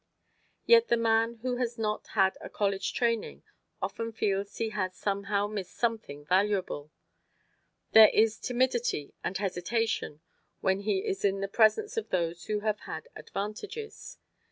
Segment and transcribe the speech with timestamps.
[0.65, 3.43] Yet the man who has not had a college training
[3.83, 6.89] often feels he has somehow missed something valuable:
[7.91, 10.21] there is timidity and hesitation
[10.59, 14.17] when he is in the presence of those who have had "advantages."